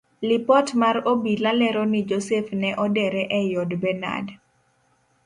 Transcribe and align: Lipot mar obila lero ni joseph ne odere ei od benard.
Lipot 0.29 0.71
mar 0.73 0.95
obila 1.11 1.51
lero 1.59 1.83
ni 1.91 2.01
joseph 2.13 2.49
ne 2.63 2.71
odere 2.85 3.23
ei 3.39 3.49
od 3.65 3.71
benard. 3.85 4.27